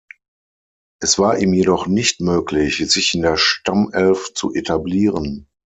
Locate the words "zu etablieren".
4.33-5.47